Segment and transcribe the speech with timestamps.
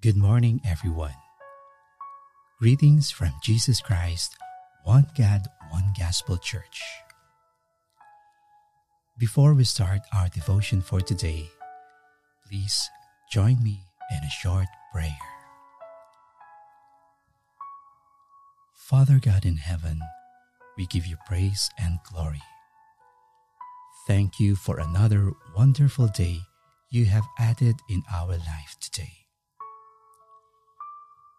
[0.00, 1.16] Good morning, everyone.
[2.60, 4.36] Greetings from Jesus Christ,
[4.84, 5.40] One God,
[5.70, 6.80] One Gospel Church.
[9.18, 11.50] Before we start our devotion for today,
[12.46, 12.88] please
[13.32, 13.80] join me
[14.12, 15.18] in a short prayer.
[18.76, 19.98] Father God in heaven,
[20.76, 22.42] we give you praise and glory.
[24.06, 26.38] Thank you for another wonderful day
[26.88, 29.17] you have added in our life today.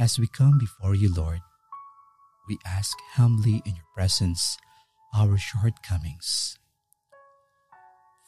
[0.00, 1.42] As we come before you, Lord,
[2.48, 4.56] we ask humbly in your presence
[5.14, 6.56] our shortcomings.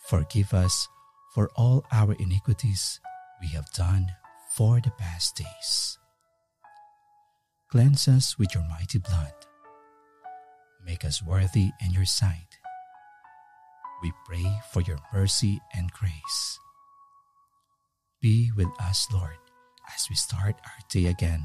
[0.07, 0.87] Forgive us
[1.35, 3.01] for all our iniquities
[3.41, 4.07] we have done
[4.55, 5.97] for the past days.
[7.71, 9.33] Cleanse us with your mighty blood.
[10.85, 12.59] Make us worthy in your sight.
[14.03, 16.59] We pray for your mercy and grace.
[18.21, 19.39] Be with us, Lord,
[19.97, 21.43] as we start our day again,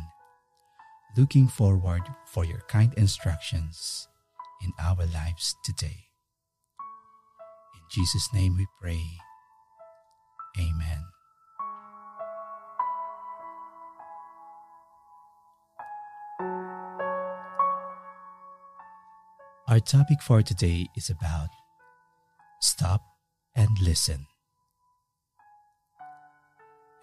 [1.16, 4.08] looking forward for your kind instructions
[4.64, 6.06] in our lives today.
[7.76, 9.04] In Jesus' name we pray.
[10.60, 11.04] Amen.
[19.68, 21.50] Our topic for today is about
[22.62, 23.02] stop
[23.54, 24.26] and listen.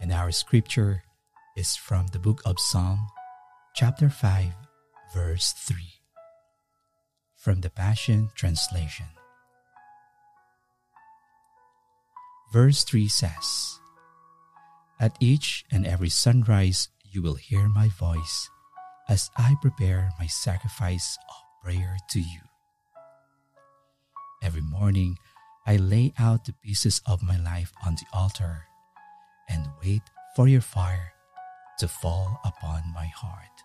[0.00, 1.02] And our scripture
[1.56, 3.06] is from the book of Psalm,
[3.74, 4.54] chapter 5,
[5.12, 5.76] verse 3,
[7.34, 9.06] from the Passion Translation.
[12.52, 13.80] Verse 3 says,
[15.00, 18.48] At each and every sunrise you will hear my voice
[19.08, 22.46] as I prepare my sacrifice of prayer to you.
[24.40, 25.18] Every morning,
[25.66, 28.66] I lay out the pieces of my life on the altar
[29.48, 30.02] and wait
[30.36, 31.14] for your fire
[31.78, 33.64] to fall upon my heart.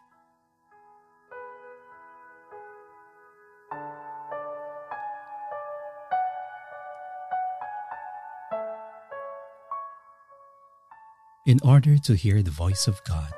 [11.49, 13.33] In order to hear the voice of God,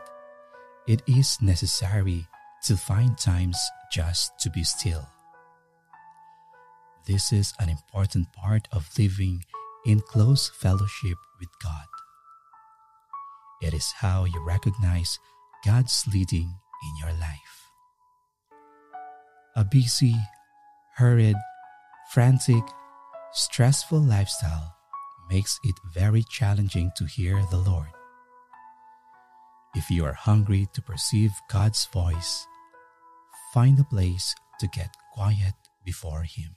[0.86, 2.28] it is necessary
[2.64, 3.58] to find times
[3.92, 5.08] just to be still.
[7.08, 9.46] This is an important part of living
[9.86, 11.88] in close fellowship with God.
[13.62, 15.18] It is how you recognize
[15.64, 16.50] God's leading
[16.84, 17.61] in your life.
[19.62, 20.16] A busy,
[20.96, 21.36] hurried,
[22.10, 22.64] frantic,
[23.32, 24.74] stressful lifestyle
[25.30, 27.94] makes it very challenging to hear the Lord.
[29.76, 32.48] If you are hungry to perceive God's voice,
[33.54, 35.54] find a place to get quiet
[35.86, 36.56] before Him.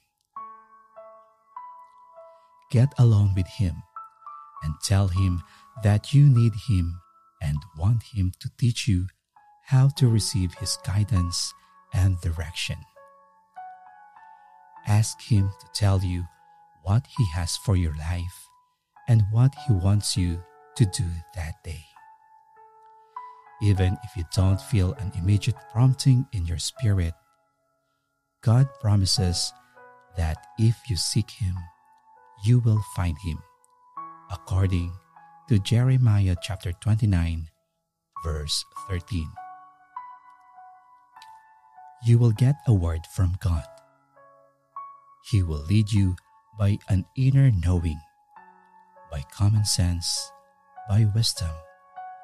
[2.70, 3.82] Get alone with Him
[4.62, 5.42] and tell Him
[5.82, 6.98] that you need Him
[7.42, 9.08] and want Him to teach you
[9.66, 11.52] how to receive His guidance
[11.92, 12.78] and direction.
[14.86, 16.24] Ask Him to tell you
[16.82, 18.48] what He has for your life
[19.08, 20.42] and what He wants you
[20.76, 21.84] to do that day.
[23.62, 27.14] Even if you don't feel an immediate prompting in your spirit,
[28.42, 29.52] God promises
[30.16, 31.54] that if you seek Him,
[32.44, 33.38] you will find Him,
[34.30, 34.92] according
[35.48, 37.48] to Jeremiah chapter 29,
[38.22, 39.28] verse 13.
[42.04, 43.64] You will get a word from God.
[45.24, 46.16] He will lead you
[46.58, 47.98] by an inner knowing,
[49.10, 50.30] by common sense,
[50.86, 51.50] by wisdom,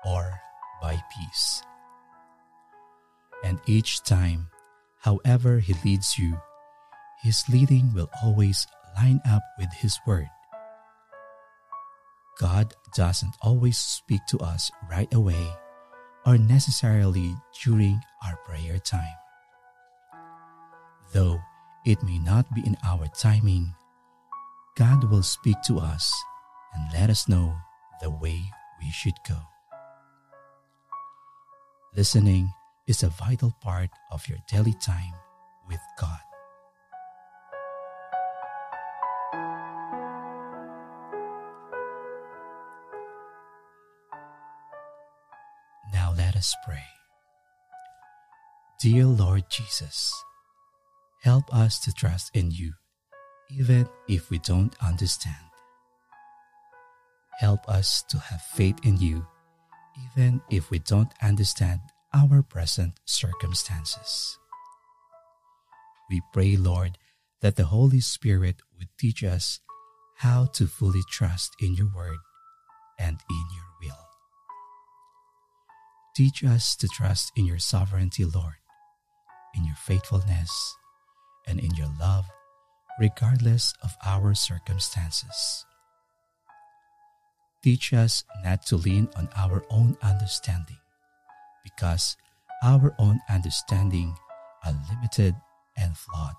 [0.04, 0.38] or
[0.82, 1.62] by peace.
[3.42, 4.48] And each time,
[5.00, 6.36] however He leads you,
[7.22, 10.28] His leading will always line up with His Word.
[12.38, 15.48] God doesn't always speak to us right away
[16.26, 17.34] or necessarily
[17.64, 19.16] during our prayer time.
[21.14, 21.40] Though
[21.84, 23.74] it may not be in our timing,
[24.76, 26.12] God will speak to us
[26.74, 27.54] and let us know
[28.00, 28.40] the way
[28.80, 29.36] we should go.
[31.96, 32.52] Listening
[32.86, 35.12] is a vital part of your daily time
[35.68, 36.20] with God.
[45.92, 46.84] Now let us pray.
[48.80, 50.12] Dear Lord Jesus,
[51.22, 52.72] help us to trust in you,
[53.50, 55.36] even if we don't understand.
[57.38, 59.26] Help us to have faith in you,
[60.16, 61.80] even if we don't understand
[62.14, 64.38] our present circumstances.
[66.10, 66.98] We pray, Lord,
[67.40, 69.60] that the Holy Spirit would teach us
[70.18, 72.18] how to fully trust in your word
[72.98, 74.04] and in your will.
[76.14, 78.60] Teach us to trust in your sovereignty, Lord,
[79.54, 80.76] in your faithfulness,
[81.50, 82.24] and in your love,
[83.00, 85.66] regardless of our circumstances.
[87.62, 90.78] Teach us not to lean on our own understanding,
[91.64, 92.16] because
[92.62, 94.14] our own understanding
[94.64, 95.34] are limited
[95.76, 96.36] and flawed.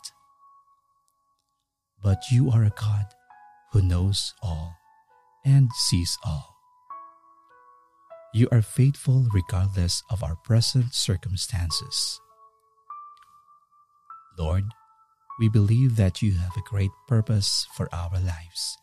[2.02, 3.06] But you are a God
[3.74, 4.76] who knows all
[5.46, 6.56] and sees all.
[8.34, 12.20] You are faithful regardless of our present circumstances.
[14.40, 14.64] Lord,
[15.40, 18.78] we believe that you have a great purpose for our lives,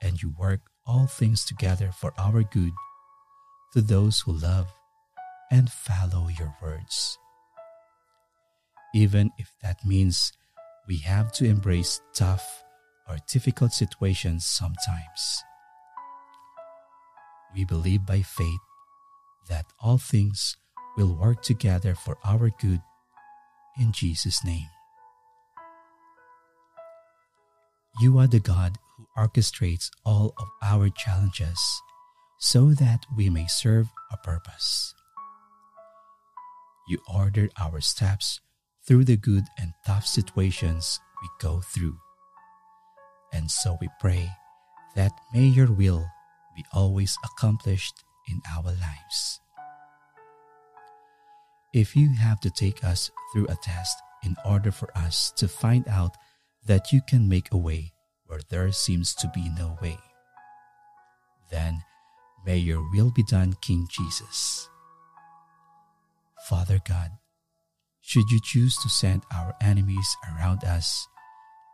[0.00, 2.72] and you work all things together for our good
[3.72, 4.72] to those who love
[5.50, 7.18] and follow your words.
[8.94, 10.32] Even if that means
[10.86, 12.64] we have to embrace tough
[13.08, 15.44] or difficult situations sometimes.
[17.54, 18.60] We believe by faith
[19.48, 20.56] that all things
[20.96, 22.80] will work together for our good
[23.78, 24.68] in Jesus' name.
[28.00, 31.60] You are the God who orchestrates all of our challenges
[32.38, 34.94] so that we may serve a purpose.
[36.88, 38.40] You order our steps
[38.86, 41.98] through the good and tough situations we go through.
[43.32, 44.30] And so we pray
[44.94, 46.06] that may your will
[46.54, 49.40] be always accomplished in our lives.
[51.74, 55.86] If you have to take us through a test in order for us to find
[55.88, 56.16] out
[56.68, 57.92] that you can make a way
[58.26, 59.98] where there seems to be no way,
[61.50, 61.82] then
[62.44, 64.68] may your will be done, King Jesus.
[66.46, 67.10] Father God,
[68.02, 71.08] should you choose to send our enemies around us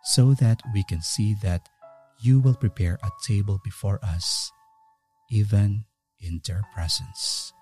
[0.04, 1.68] so that we can see that
[2.22, 4.52] you will prepare a table before us,
[5.30, 5.84] even
[6.20, 7.52] in their presence.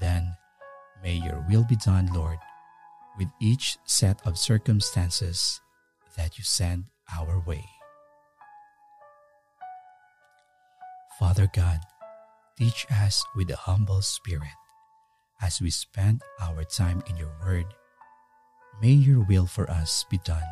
[0.00, 0.36] Then
[1.02, 2.38] may your will be done, Lord,
[3.18, 5.60] with each set of circumstances
[6.16, 6.84] that you send
[7.18, 7.64] our way.
[11.18, 11.80] Father God,
[12.58, 14.56] teach us with a humble spirit
[15.40, 17.66] as we spend our time in your word.
[18.80, 20.42] May your will for us be done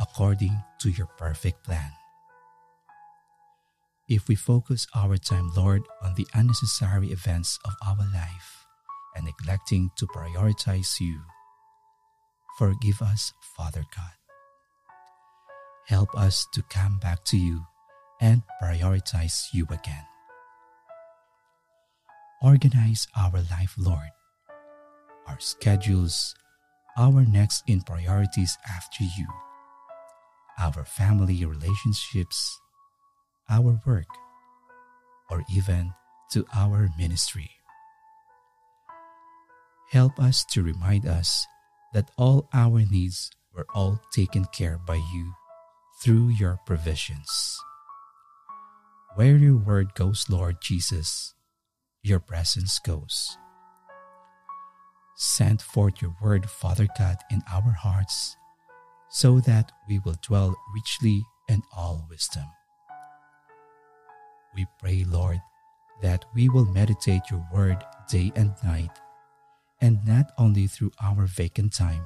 [0.00, 1.92] according to your perfect plan.
[4.08, 8.66] If we focus our time, Lord, on the unnecessary events of our life
[9.14, 11.20] and neglecting to prioritize you,
[12.58, 14.10] forgive us, Father God.
[15.90, 17.66] Help us to come back to you
[18.20, 20.06] and prioritize you again.
[22.40, 24.14] Organize our life, Lord,
[25.26, 26.36] our schedules,
[26.96, 29.26] our next in priorities after you,
[30.60, 32.60] our family relationships,
[33.50, 34.06] our work,
[35.28, 35.92] or even
[36.30, 37.50] to our ministry.
[39.90, 41.44] Help us to remind us
[41.92, 45.34] that all our needs were all taken care by you
[46.02, 47.58] through your provisions.
[49.16, 51.34] Where your word goes, Lord Jesus,
[52.02, 53.36] your presence goes.
[55.16, 58.36] Send forth your word, Father God, in our hearts,
[59.10, 62.46] so that we will dwell richly in all wisdom.
[64.54, 65.40] We pray, Lord,
[66.00, 68.98] that we will meditate your word day and night,
[69.82, 72.04] and not only through our vacant time,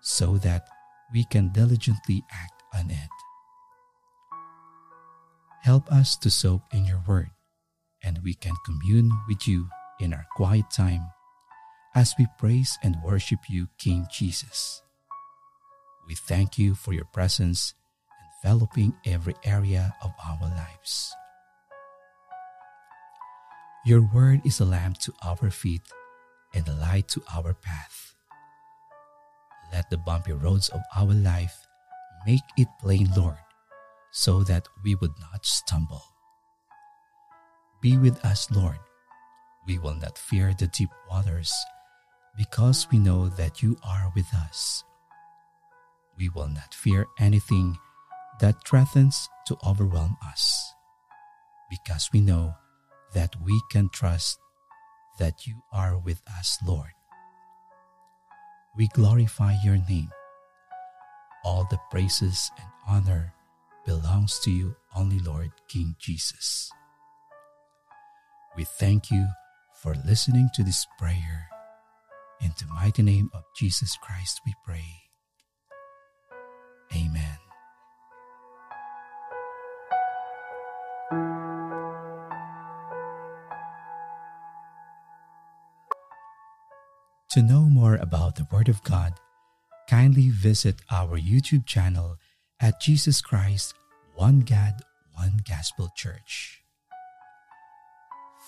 [0.00, 0.68] so that
[1.12, 3.14] we can diligently act on it.
[5.62, 7.30] Help us to soak in your word,
[8.02, 9.68] and we can commune with you
[10.00, 11.06] in our quiet time
[11.94, 14.82] as we praise and worship you, King Jesus.
[16.08, 17.74] We thank you for your presence
[18.42, 21.14] enveloping every area of our lives.
[23.84, 25.82] Your word is a lamp to our feet
[26.54, 28.14] and a light to our path.
[29.72, 31.66] Let the bumpy roads of our life
[32.26, 33.38] make it plain, Lord,
[34.10, 36.02] so that we would not stumble.
[37.80, 38.78] Be with us, Lord.
[39.66, 41.52] We will not fear the deep waters
[42.36, 44.84] because we know that you are with us.
[46.18, 47.78] We will not fear anything
[48.40, 50.74] that threatens to overwhelm us
[51.70, 52.54] because we know
[53.14, 54.38] that we can trust
[55.18, 56.92] that you are with us, Lord.
[58.76, 60.10] We glorify your name.
[61.44, 63.34] All the praises and honor
[63.84, 66.70] belongs to you only, Lord King Jesus.
[68.56, 69.26] We thank you
[69.82, 71.48] for listening to this prayer
[72.40, 74.84] in the mighty name of Jesus Christ we pray.
[76.94, 77.38] Amen.
[87.30, 89.14] To know more about the Word of God,
[89.92, 92.16] kindly visit our YouTube channel
[92.58, 93.74] at Jesus Christ
[94.14, 94.72] One God,
[95.16, 96.62] One Gospel Church.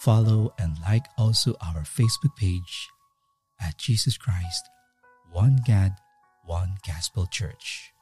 [0.00, 2.88] Follow and like also our Facebook page
[3.60, 4.64] at Jesus Christ
[5.30, 5.92] One God,
[6.46, 7.92] One Gospel Church.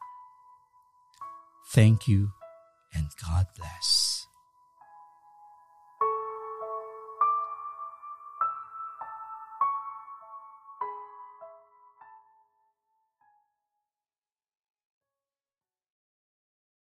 [1.72, 2.30] Thank you
[2.94, 4.21] and God bless.